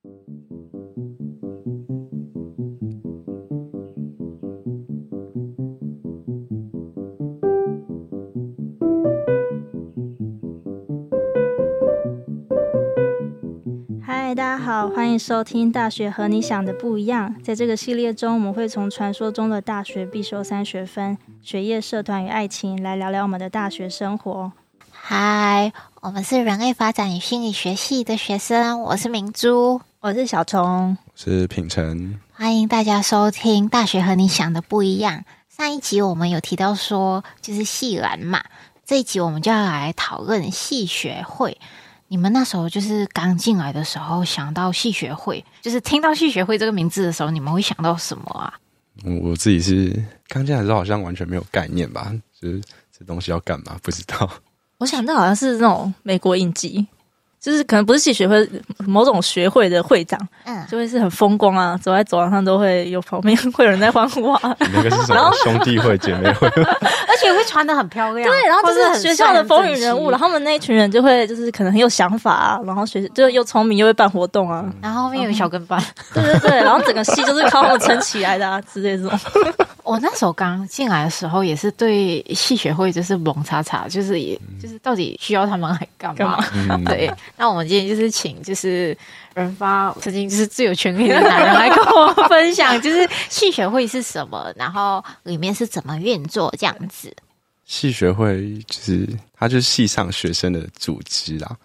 [0.00, 0.08] 嗨，
[14.34, 17.34] 大家好，欢迎收听《大学和你想的不一样》。
[17.42, 24.52] 在这个系列中，我们会从传说中的大学必修三学分——学业、社团与爱情，来聊聊我们的大学生活。
[24.90, 25.72] 嗨，
[26.02, 32.20] 我们是人类发展与心理学系的学生，我是明珠，我是小虫，我是品成。
[32.32, 35.18] 欢迎大家收听《大学和你想的不一样》。
[35.48, 38.44] 上一集我们有提到说，就是系篮嘛，
[38.84, 41.58] 这一集我们就要来讨论系学会。
[42.06, 48.54] 你们那时候就是刚进来的时候，想到系学会，就是听到系学会这个名字的时候，你们会想到什么啊？
[49.20, 49.92] 我自己是
[50.28, 52.62] 刚进来的时候，好像完全没有概念吧，就是
[52.96, 54.30] 这东西要干嘛，不知道。
[54.78, 56.86] 我想到好像是那种美国影集。
[57.40, 58.48] 就是可能不是戏学会
[58.86, 64.56] 某种学会的会长，嗯，就会是很风光啊，走在走廊上都会有旁边 会有人在欢呼啊。
[64.72, 66.48] 那个是什么兄弟会、姐妹会？
[67.08, 68.28] 而且会穿的很漂亮。
[68.28, 75.82] 对，然后就是学校的风云人物，然后他们那一群人就会就是可能很有想法啊，然后学就又聪明又会办活动啊，然后后面有小跟班，
[76.12, 79.18] 对对对，然后整个戏就是靠他们撑起来的啊之类这种。
[79.84, 86.36] 我那时候刚进来的时候也是对戏学会就是懵叉叉，就是也就是到底需要他们来干嘛？
[86.68, 87.10] 干嘛对。
[87.36, 88.96] 那我们今天就是请就是
[89.34, 97.14] 人发曾经就是最有权力的男人来跟我分享， 就是戏学会是什么，然后里面是怎么运作这样子。
[97.64, 101.56] 戏学会就是它就是系上学生的组织啦，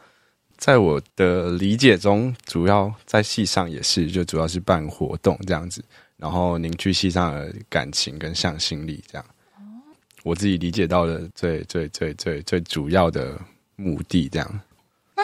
[0.57, 5.83] 在我的理解中，主要在系上也是就主要是办活动这样子，
[6.17, 9.25] 然后凝聚系上的感情跟向心力这样。
[10.23, 13.37] 我自己理解到的最最最最最主要的
[13.75, 14.59] 目的这样。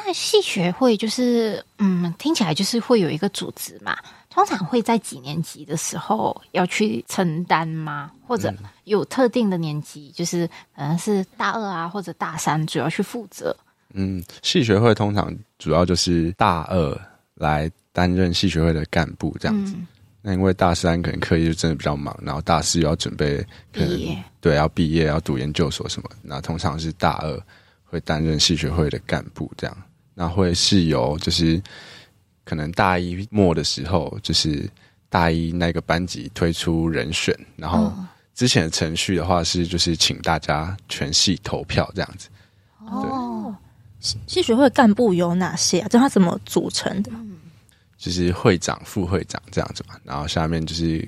[0.09, 3.95] 那系学会就是，嗯，听起来就是会有一个组织嘛。
[4.27, 8.09] 通常会在几年级的时候要去承担吗？
[8.27, 8.52] 或者
[8.85, 13.55] 有特定的年级，就是可能是大二啊，或者大三，主要去负责。
[13.93, 17.02] 嗯，系学会通常主要就是大二
[17.36, 19.76] 来担任系学会的干部这样子。
[19.77, 19.86] 嗯、
[20.23, 23.37] 那因为大三可能课业就真的比较忙，然后大四又要准备
[23.71, 26.09] 可能，毕业，对，要毕业要读研究所什么。
[26.23, 27.39] 那通常是大二
[27.83, 29.77] 会担任系学会的干部这样。
[30.19, 31.61] 那会是由就是
[32.43, 34.69] 可能大一末的时候，就是
[35.07, 37.89] 大一那个班级推出人选，然后
[38.35, 42.27] 之前的程序的话是就是请大家全系投票这样子。
[42.85, 43.55] 哦，
[44.02, 45.87] 系学会干部有哪些啊？
[45.87, 47.09] 就他怎么组成的？
[47.97, 51.08] 就是会长、副会长这样子嘛，然后下面就是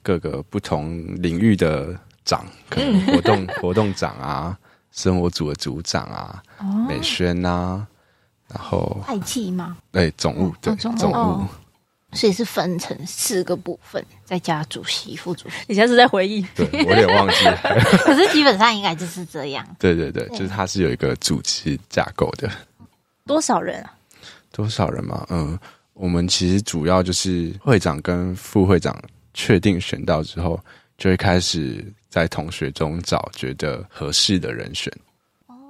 [0.00, 1.92] 各个不同领域的
[2.24, 4.56] 长，可能活动活动长啊，
[4.92, 6.40] 生活组的组长啊，
[6.88, 7.84] 美宣呐。
[8.48, 9.76] 然后会计吗？
[9.90, 11.48] 对，总务对，总务，哦，
[12.12, 15.56] 所以是分成四个部分，再加主席、副主席。
[15.66, 16.40] 你现在是在回忆？
[16.54, 17.56] 对，我有点忘记了。
[18.04, 19.66] 可是基本上应该就是这样。
[19.80, 22.50] 对对对，就是它是有一个组织架构的。
[23.26, 23.92] 多少人啊？
[24.52, 25.26] 多少人嘛？
[25.30, 25.58] 嗯，
[25.94, 28.96] 我们其实主要就是会长跟副会长
[29.32, 30.60] 确定选到之后，
[30.96, 34.92] 就会开始在同学中找觉得合适的人选。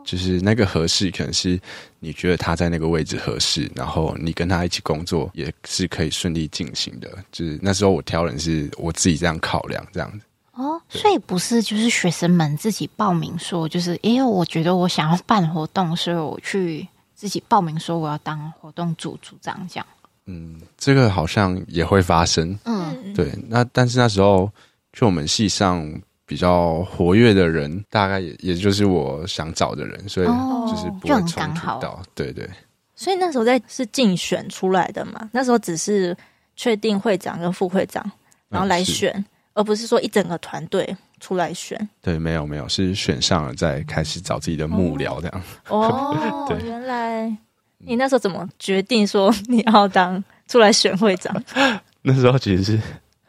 [0.05, 1.59] 就是那个合适，可能是
[1.99, 7.11] 你觉得他在那个位置合适，然后你跟他一起工作也是可以顺利进行的。
[7.33, 10.27] 就是那时候我挑人是我自己这样考量，这样子。
[10.53, 19.87] 哦，所以不是就是学生们自己报名说，就是因为我觉得我想要办活动，所以我去自己报名说我要当活动组组长这样。
[20.27, 22.57] 嗯，这个好像也会发生。
[22.65, 23.33] 嗯，对。
[23.49, 24.51] 那但是那时候
[24.93, 26.01] 就我们系上。
[26.27, 32.49] 比较活跃的人，大概也也就是我想找的人，所以就是不会冲突到，对对。
[32.95, 36.17] 所以那时候在是竞选出来的嘛，那时候只是
[36.57, 38.05] 确定会长跟副会长，
[38.49, 39.25] 然后来选，嗯、
[39.55, 41.89] 而不是说一整个团队出来选。
[42.01, 45.43] 对，没有没有，是选上了再开始找自己的幕僚这样。
[45.69, 47.37] 哦， 对原来
[47.79, 51.35] 你那时候怎么决定说你要当出来选会长？
[52.01, 52.81] 那时候其实是。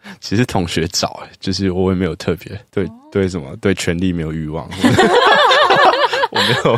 [0.21, 4.67] 其实同学找，哎，就是我也没有特别对对什么对权力没有欲望，
[6.31, 6.77] 我没有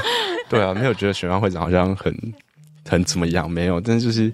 [0.50, 2.16] 对啊，没有觉得选上会长好像很
[2.88, 4.32] 很怎么样，没有，但是就是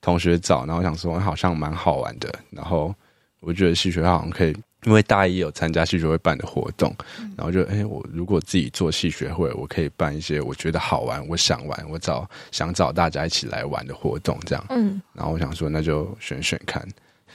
[0.00, 2.94] 同学找，然后想说好像蛮好玩的，然后
[3.40, 4.54] 我觉得系学会好像可以，
[4.84, 6.94] 因为大一有参加系学会办的活动，
[7.36, 16.86] 然后就哎，我如果自己做系学会，我可以办一些我觉得好玩，我想玩，我找想找大家一起来玩的活动，这样，嗯，然后我想说那就选选看。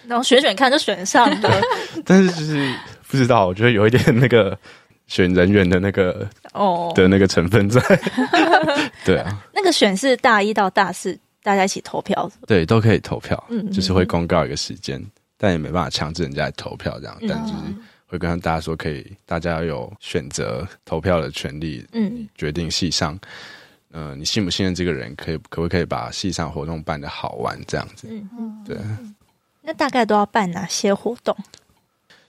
[0.08, 1.62] 然后选选看就选上了，
[2.06, 2.74] 但是就是
[3.08, 4.58] 不知道，我觉得有一点那个
[5.08, 7.82] 选人员的那个哦的那个成分在。
[9.06, 12.30] 对啊，那个选是大一到大四大家一起投票？
[12.48, 17.56] 对，都可以投票，嗯，就是会公告一个时间，嗯、但也没办法强制人家来投票这样，嗯、但就是
[18.06, 23.18] 会跟大家说，可以大家有选择投票的权利，嗯，决定系上，
[23.92, 28.08] 嗯、呃，你信不信任这个人，可以可不可以把系上活动办的好玩这样子？
[28.12, 28.78] 嗯嗯，对。
[29.62, 31.36] 那大概都要办哪些活动？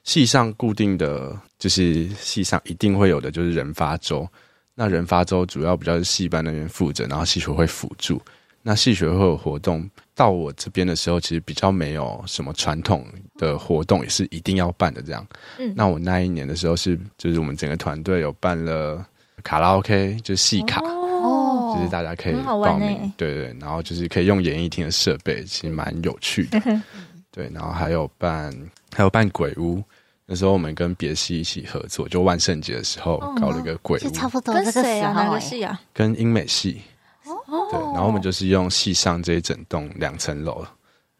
[0.03, 4.29] 系上固定的就是系上一定会有的，就是人发周。
[4.75, 8.21] 那人发周主要比较是系办那边负责，然后系学会辅助。
[8.63, 13.07] 那系学会有活动到我这边的时候，其实比较没有什么传统
[13.39, 15.27] 的活动，也是一定要办的这样。
[15.59, 19.05] 嗯，那我那一年的时候是，就是我们整个团队有办了
[19.43, 26.61] 卡拉 OK，就是戏卡，哦，就是大家可以报名，对对，然后就是可以用演艺厅的设备，其实蛮有趣的。
[27.33, 28.53] 对，然后还有办，
[28.95, 29.83] 还有办鬼屋。
[30.27, 34.11] 那时候我们跟别系一起合作，就万圣节的时候搞了一个鬼屋。
[34.11, 35.13] 差不多跟谁啊？
[35.13, 35.81] 哪个系啊？
[35.93, 36.81] 跟英美系。
[37.25, 37.69] 哦。
[37.71, 40.65] 对，然后我们就是用系上这一整栋两层楼，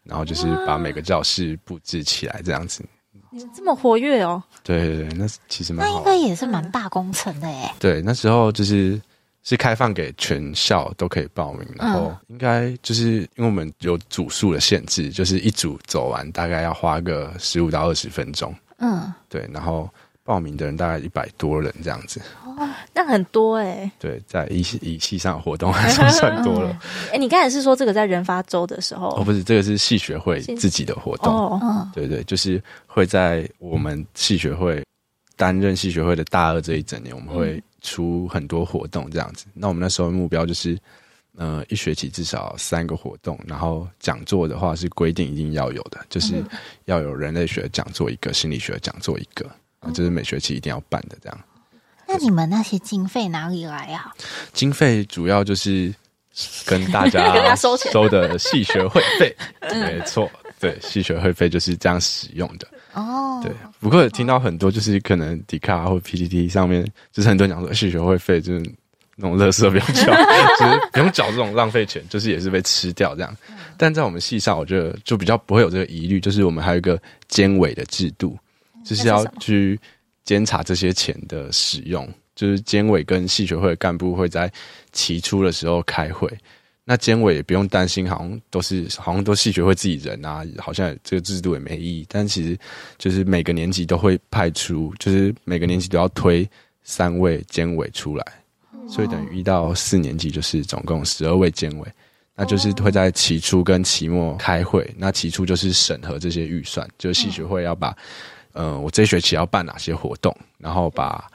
[0.03, 2.83] 然后就是把每个教室布置起来这样子。
[3.29, 4.41] 你这么活跃哦？
[4.63, 5.87] 对对对，那其实蛮。
[5.87, 7.71] 那应该也是蛮大工程的耶。
[7.79, 9.01] 对，那时候就是。
[9.43, 18.53] 是开放给全校都可以报名，然后应该就是因为我们有组数的限制，就是一组走完大概要花个十五到二十分钟。
[18.77, 19.89] 嗯，对，然后
[20.23, 22.21] 报名的人大概一百多人这样子。
[22.45, 23.91] 哦，那很多哎、欸。
[23.97, 26.69] 对，在一系一系上活动还算算多了。
[27.07, 29.09] 哎、欸，你刚才是说这个在人发周的时候？
[29.19, 31.33] 哦，不是，这个是系学会自己的活动。
[31.33, 34.85] 哦，对对，就是会在我们系学会
[35.35, 37.61] 担任系学会的大二这一整年，我们会。
[37.81, 40.77] 出很多活动这样子，那我们那时候的目标就是，
[41.35, 46.43] 呃，一学期至少三个活动，然后讲座的话是规定一定要有的，就是
[46.85, 49.49] 要有人类学讲座一个，心理学讲座一个，
[49.85, 51.39] 这、就是每学期一定要办的这样。
[52.07, 54.11] 那你们那些经费哪里来啊？
[54.53, 55.93] 经费主要就是
[56.65, 59.35] 跟大家 收收的系学会费，
[59.71, 60.29] 没错，
[60.61, 62.67] 对， 系学会费就是这样使用的。
[62.93, 68.59] 哦，对，不过听到很多就是可能 D 卡或 PTT 上面，就是很多人讲说系学会费就是
[69.15, 70.13] 那种垃圾不用 缴，
[70.59, 73.35] 就是不用缴这种浪费钱，就是也是被吃掉这样。
[73.77, 78.37] 但在我们系上，我觉得就比较不会有这个疑虑，就是我们还有一个监委的制度，
[78.85, 79.79] 就是要去
[80.23, 84.51] 监察这些钱的使用，就是监委跟系学会的干部会在
[84.91, 86.29] 期初的时候开会。
[86.91, 92.05] 那监委也不用担心，好像都是好像都系学会自己人啊，好像这个制度也没意义。
[92.09, 92.59] 但其实
[92.97, 96.45] 就是每个年级都会派出，就是每个年级都要推
[96.83, 98.25] 三位监委出来，
[98.89, 101.87] 所以等于一到四年级就是总共十二位监委。
[102.35, 104.93] 那就是会在期初跟期末开会。
[104.97, 107.95] 那期初就是审核这些预算，就是系学会要把，
[108.51, 111.25] 呃，我这学期要办哪些活动，然后把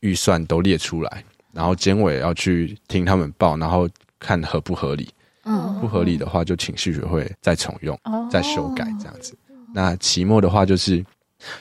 [0.00, 1.22] 预算都列出来，
[1.52, 3.88] 然后监委要去听他们报，然后。
[4.18, 5.08] 看合不合理，
[5.44, 9.36] 嗯，不合理的话就请系学会再重用，哦、再修改这样子。
[9.74, 11.04] 那期末的话就是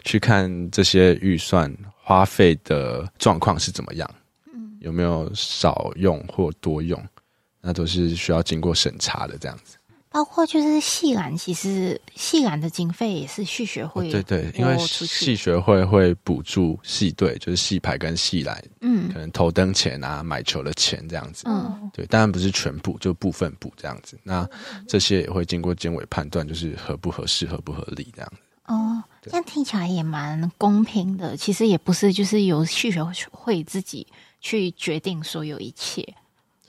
[0.04, 4.10] 去看这些预算花费的状况是怎么样，
[4.54, 7.02] 嗯，有没有少用或多用，
[7.62, 9.78] 那都是需要经过审查的这样子。
[10.16, 24.18] 包括就是系篮，其实系篮的经费也是系学会、哦，对对，因为系学会会补助系队，就是系排跟系篮，嗯，可能头灯钱啊、买球的钱这样子，嗯，对，当然不是全部，就部分补这样子。
[24.24, 24.50] 那
[24.88, 28.38] 这些也会经过监委判断，就是合不合适、合不合理这样子。
[28.68, 31.36] 哦，这样听起来也蛮公平的。
[31.36, 34.08] 其实也不是，就是由系学会自己
[34.40, 36.16] 去决定所有一切。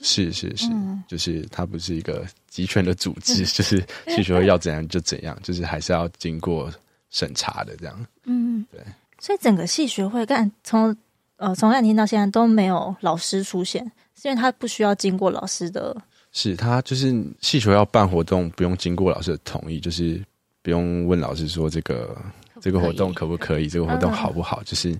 [0.01, 6.71] 是是是，嗯、就是它不是一个集权的组织，嗯、 就是戏学会要怎样就怎样，就是还是要经过
[7.09, 8.05] 审查的这样。
[8.25, 8.79] 嗯，对。
[9.19, 10.95] 所以整个戏学会干从
[11.37, 13.83] 呃从案听到现在都没有老师出现，
[14.15, 15.95] 是因为他不需要经过老师的。
[16.31, 17.11] 是他就是
[17.41, 20.23] 戏学会要办活动，不用经过老师的同意，就是
[20.61, 22.15] 不用问老师说这个
[22.61, 24.95] 这个活动可不可以，这个活动好不好，嗯、就是。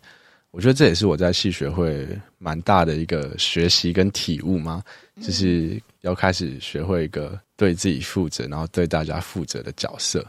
[0.51, 4.81] 我觉得这也是我在戏学会蛮大的一个学习跟体悟嘛，
[5.21, 10.25] 就是要开始学会一个对自己负责，然后对大家负责的角色。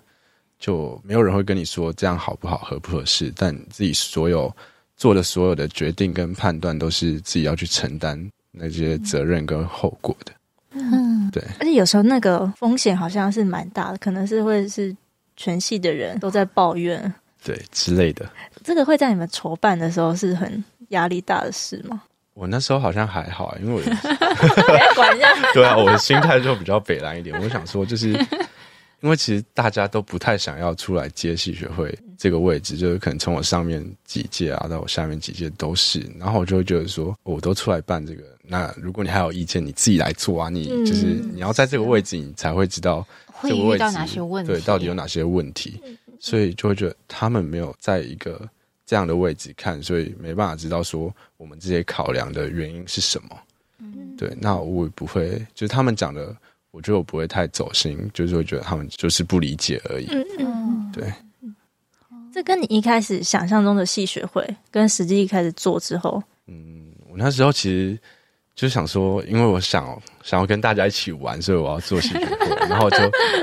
[0.58, 4.54] 就没有人会跟你说这样好不好、合不合适，但自己所有
[4.96, 8.20] 做的所有的决定跟判断都是自己要去承担
[8.50, 10.32] 那些责任跟后果的。
[10.72, 11.40] 嗯，对。
[11.60, 14.94] 而且有时候那个风险好像是蛮大的，可能是会是
[15.36, 17.14] 全系的人都在抱怨。
[17.44, 18.28] 对之类的，
[18.64, 22.02] 这个会在你们筹办的时候是很压力大的事吗？
[22.34, 23.80] 我那时候好像还好，因为我
[24.94, 25.28] 管一下。
[25.52, 27.36] 对啊，我的心态就比较北蓝一点。
[27.42, 28.12] 我想说，就是
[29.02, 43.04] 因为其实大家都不太想要出来接戏学会这个位置，就是可能从我上面几届啊到我下面几届都是，然后我就会觉得说，我都出来办这个，那如果你还有意见，你自己来做啊，你就是你要在这个位置，你才会知道
[43.42, 45.80] 这个位置会遇到哪些问题，对，到底有哪些问题，
[46.18, 48.48] 所以就会觉得他们没有在一个
[48.86, 53.38] 这样的位置看，所以没办法知道说我们这些考量的原因是什么。
[53.78, 56.36] 嗯，对，那我也不会，就是他们讲的。
[56.70, 60.06] 我觉得我不会太走心，就是会觉得他们就是不理解而已。
[60.10, 61.10] 嗯嗯，对。
[62.30, 67.98] 这跟你一开始想象中的戏学会，跟实际一开始做之后，嗯，我那时候其实
[68.58, 69.86] 就想说，因为我想
[70.24, 72.56] 想要跟大家一起玩，所以我要做系学会。
[72.68, 72.96] 然后就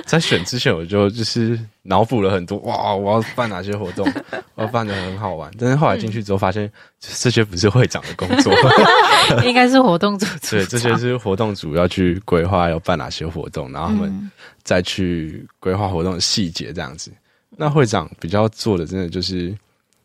[0.06, 4.06] 在选之前，我就就是脑补了很多，哇，我要办哪些活动，
[4.56, 5.50] 我要办的很好玩。
[5.58, 6.70] 但是后来进去之后，发现
[7.00, 8.54] 这些不是会长的工作，
[9.48, 10.26] 应该是活动组。
[10.52, 14.32] 对，这些是活动组要去规划要办哪些活动，然后他们
[14.64, 17.10] 再去规划活动的细节这样子。
[17.56, 19.58] 那会长比较做的，真的就是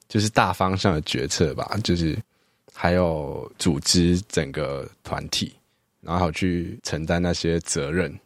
[0.09, 2.17] 就是大方向的决策吧，就是
[2.83, 5.53] 还有组织整个团体，
[6.01, 8.19] 然后去承担那些责任。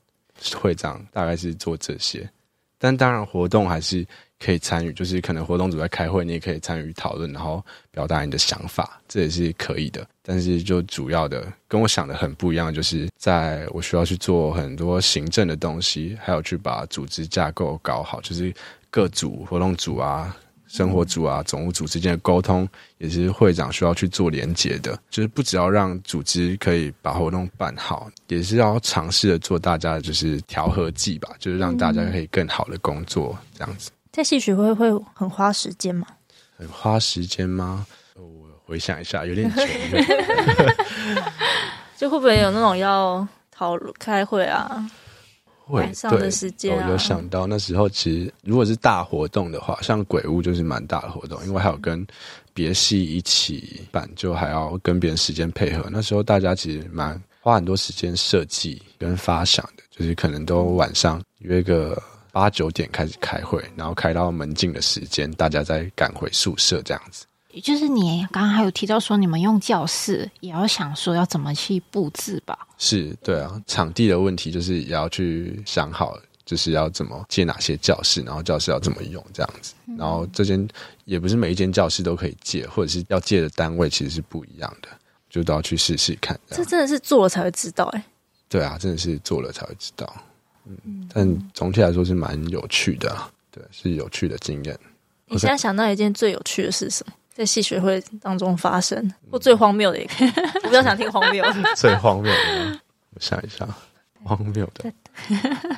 [0.56, 2.28] 会长大概是做这些，
[2.76, 4.06] 但当然活动还是
[4.38, 10.06] 可以参与，就是可能活动组在开会，你也可以参与讨论，然后表达你的想法，这也是可以的。
[10.22, 18.52] 但是就主要的跟我想的很不一样，就是在我需要去做很多行政的东西，还有去把组织架构搞好，就是
[18.90, 20.36] 各组活动组啊。
[20.74, 33.92] 生活组啊，总务组之间的沟通也是会长需要去做连结的，就是不只要让组织可以把活动办好，也是要尝试着做大家的就是调和剂吧，就是让大家可以更好的工作这样子。
[34.10, 36.08] 在戏曲会会很花时间吗？
[36.56, 37.86] 很花时间吗？
[38.16, 38.22] 我
[38.66, 39.62] 回想一下，有点久。
[41.96, 44.84] 就会不会有那种要讨论开会啊？
[45.66, 52.06] 会上的时间、啊，我有想到那时候，其实如果是大活动的话，像鬼屋就是蛮大的活动，因为还有跟
[52.52, 55.88] 别系一起办，就还要跟别人时间配合。
[55.90, 67.24] 那时候大家其实蛮花很多时间设计跟发想的，就是可能都晚上约个八九点开始开会，然后开到门禁的时间，大家再赶回宿舍这样子。
[67.60, 72.58] 就是你刚刚还有提到说，你们用教室也要想说要怎么去布置吧？
[72.78, 79.74] 是，对啊，场地的问题就是也要去想好，就是要怎么借哪些教室，然后教室要怎么用这样子。
[79.96, 80.66] 然后这间
[81.04, 84.88] 也不是每一间教室都可以借，或者是要借的单位其实是不一样的，
[85.30, 86.56] 就都要去试试看这。
[86.56, 88.04] 这真的是做了才会知道，哎。
[88.48, 90.12] 对啊，真的是做了才会知道。
[90.66, 93.16] 嗯，但总体来说是蛮有趣的，
[93.50, 94.78] 对，是有趣的经验。
[95.26, 97.12] 你现在想到一件最有趣的是什么？
[97.34, 100.14] 在戏学会当中发生，或最荒谬的一个，
[100.62, 101.44] 我比较想听荒谬。
[101.74, 102.80] 最荒谬的，
[103.14, 103.66] 我想一下，
[104.22, 104.92] 荒谬的。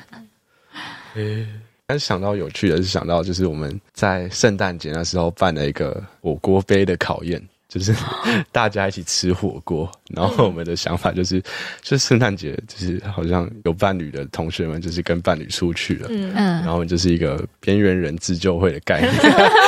[1.15, 1.47] 诶，
[1.87, 7.41] 但是想到有趣的是想到，就是我们在圣诞节那时候办了一个火锅杯的考验。
[7.67, 7.93] 就是
[8.51, 11.43] 大家一起吃火锅，然后我们的想法就是，
[11.81, 19.13] 就圣诞节，就是好像有伴侣的同学们，就是跟伴侣出去了，嗯嗯，然后就是一个边缘人自救会的概念，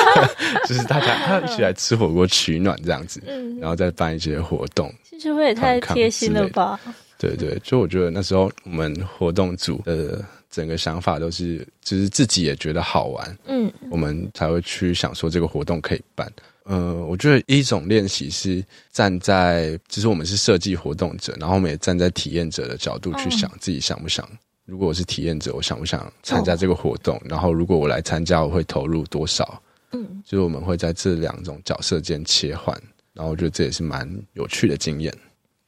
[0.65, 3.21] 就是大家一起来吃火锅取暖这样子，
[3.59, 6.79] 然后再办一些活动，其实会也太贴心了吧？
[7.17, 16.31] 对对，就我觉得那时候我们活动组的整个想法都是，就是自己也觉得好玩，嗯，我们才会去想说这个活动可以办。
[16.65, 24.27] 呃，我觉得一种练习是站在，就是我们是设计活动者，然后我们也站在体验者的角度去想自己想不想。
[24.65, 27.19] 如果我是体验者，我想不想参加这个活动？
[27.25, 29.59] 然后如果我来参加，我会投入多少？
[29.93, 32.79] 嗯，就是我们会在这两种角色间切换，
[33.13, 35.11] 然后我觉得这也是蛮有趣的经验。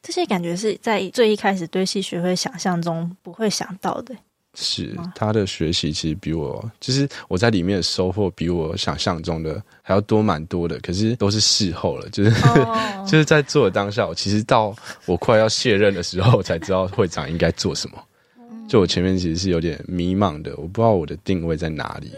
[0.04, 4.16] 这些感觉是在最一开始对戏学会想象中不会想到的。
[4.54, 10.78] 是他的学习其实比我，就是我在里面的收获比我想象中的还要多蛮多的。
[10.80, 12.78] 可是都是事后了，就是、oh.
[13.10, 17.98] 就是在做的当下，我其实到我快要卸任的时候，我才知道会长应该做什么。
[18.68, 22.12] 就我前面其实是有点迷茫的，我不知道我的定位在哪里。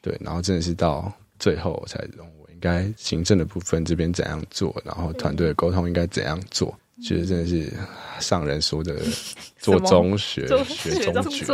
[0.00, 6.76] 对，然后真的是到最后我才懂，我应该行政的部分这边怎样做，然后团队的沟通应该怎样做。
[7.02, 7.72] 其实真的是
[8.20, 8.96] 上人说的
[9.58, 11.44] 做中学，学中学，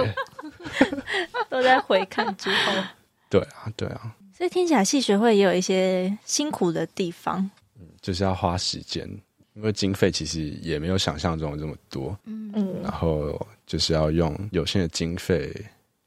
[1.49, 2.73] 都在回看之后。
[3.31, 4.15] 对啊，对啊。
[4.37, 7.39] 所以听起来系学会也有一些辛苦的地方。
[7.81, 9.09] 嗯，就是要花时间，
[9.55, 12.17] 因为经费其实也没有想象中的这么多。
[12.25, 12.81] 嗯嗯。
[12.83, 15.53] 然后就是要用有限的经费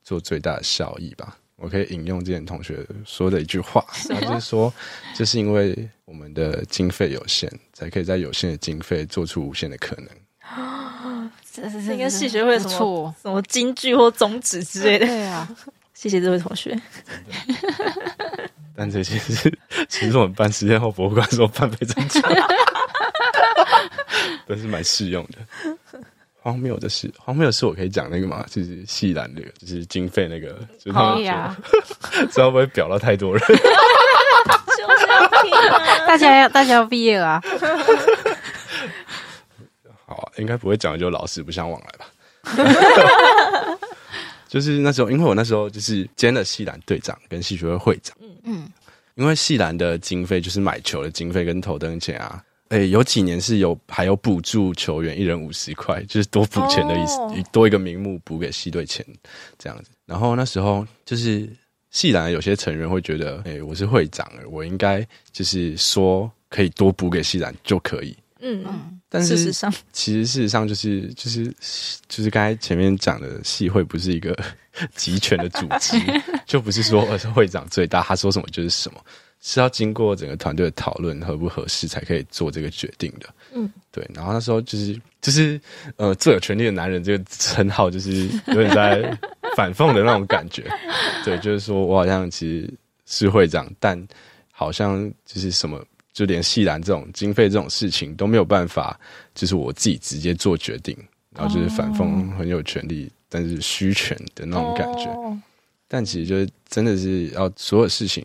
[0.03, 1.37] 做最大的效益吧。
[1.61, 4.73] 我可以引用之前同学说的一句话，他就是说，
[5.15, 10.07] 就是因为我们的经费有限，才可以在有限的经费做出无限的可能。
[11.53, 15.05] 这是是，应该系学会什么什么金句或宗旨之类的。
[15.05, 15.47] 对啊，
[15.93, 16.75] 谢谢这位同学。
[18.75, 22.21] 但这些是其实我们办实验后博物馆的时候办非常久，
[24.47, 25.70] 都是蛮适用的。
[26.43, 28.43] 荒谬的事，荒谬的事我可以讲那个吗？
[28.49, 30.47] 就是系篮那个，就是经费那个，
[30.79, 31.55] 就是他们呀，
[32.31, 33.41] 知道 不会表到太多人？
[36.07, 37.41] 大家要大家要毕业了啊！
[40.05, 42.05] 好啊，应该不会讲的，就老死不相往来吧。
[44.47, 48.17] 就是那时候，因为我那时候就是兼了系篮队长跟系学会会长。
[48.19, 48.69] 嗯嗯，
[49.15, 52.43] 因为系篮的经费就是买球的经费跟头灯钱啊。
[52.71, 57.51] 诶、欸，有几年是有还有补助球员一人五十块，就是多补钱的意思，oh.
[57.51, 59.05] 多一个名目补给系队钱
[59.59, 59.91] 这样子。
[60.05, 61.49] 然后那时候就是
[61.89, 68.15] 系篮有些成员会觉得，诶、欸，我是会长，我应该就是说可以多补给系篮就可以。
[68.39, 71.53] 嗯嗯，但是事实上，其实事实上就是就是
[72.07, 74.33] 就是刚才前面讲的系会不是一个
[74.95, 75.97] 集权的组织，
[76.47, 79.05] 就不是说我是会长最大，他说什么就是什么。
[79.43, 83.27] 是要经过整个团队的讨论合不合适才可以做这个决定的。
[83.51, 84.07] 嗯，对。
[84.13, 85.59] 然后那时候就是就是
[85.95, 89.17] 呃最有权力的男人这个称号，就是有点在
[89.57, 90.69] 反讽的那种感觉。
[91.25, 92.71] 对，就是说我好像其实
[93.07, 94.07] 是会长，但
[94.51, 95.83] 好像就是什么
[96.13, 98.99] 就连系篮这种经费这种事情都没有办法，
[99.33, 100.95] 就是我自己直接做决定，
[101.35, 105.05] 然后就是反讽很有权力，但是虚权的那种感觉。
[105.13, 105.35] 哦、
[105.87, 108.23] 但其实就是真的是要所有事情。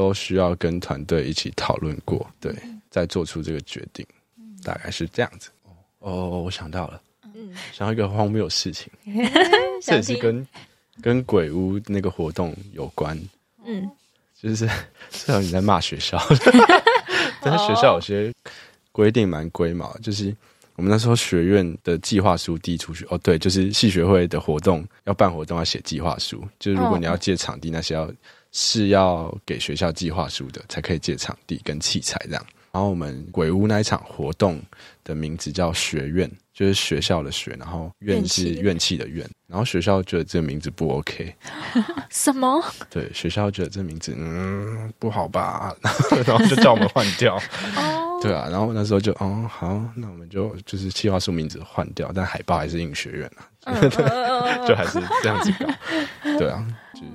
[0.00, 2.54] 都需要跟团队一起讨论过，对，
[2.88, 4.06] 再做出这个决定，
[4.64, 5.50] 大概是这样子。
[5.98, 7.02] 哦，我想到了，
[7.34, 8.90] 嗯，想到一个荒谬的事情，
[9.84, 10.48] 这也是跟
[11.02, 13.14] 跟鬼屋那个活动有关。
[13.66, 13.90] 嗯，
[14.40, 14.66] 就是
[15.12, 16.18] 虽然你在骂学校，
[17.42, 18.32] 但是学校有些
[18.92, 20.34] 规定蛮龟毛，就是
[20.76, 28.10] 我们那时候学院的计划书递出去，哦，对，就是系学会的活动要办活动要写计划书，就是如果你要借场地那些要。
[28.52, 32.46] 是要给学校计划书的，才可以借场地跟器材这样。
[32.72, 34.62] 然后我们鬼屋那一场活动
[35.02, 39.28] 的名字叫学院，就是学校的学，然后院是怨气的怨。
[39.48, 41.34] 然后学校觉得这个名字不 OK，
[42.10, 42.64] 什么？
[42.88, 45.74] 对，学校觉得这名字嗯不好吧，
[46.24, 47.36] 然后就叫我们换掉。
[48.22, 53.28] 对啊，然后那时候就哦好，那我们就就是计划书名字换掉，但海报还是印学院
[53.64, 53.74] 啊，
[54.68, 55.66] 就还是这样子搞。
[56.38, 56.64] 对啊。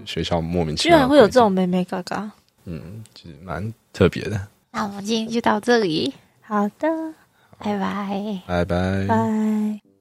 [0.06, 2.32] 学校莫名其妙，居然会有这种妹妹哥哥，
[2.66, 4.48] 嗯，就是蛮特别的。
[4.72, 6.88] 那我们今天就到这里，好的，
[7.58, 7.66] 好。
[7.66, 9.95] 拜拜，拜拜，拜。